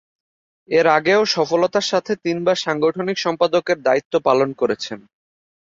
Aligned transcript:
এর 0.69 0.85
আগেও 0.97 1.21
সফলতার 1.35 1.85
সাথে 1.91 2.11
তিনবার 2.25 2.57
সাংগঠনিক 2.57 3.17
সম্পাদকের 3.17 3.77
দায়িত্ব 3.81 4.13
পালন 4.27 4.49
করেছেন। 4.53 4.99